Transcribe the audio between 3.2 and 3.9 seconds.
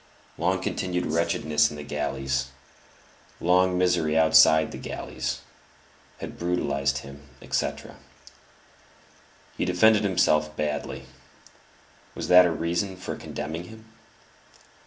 long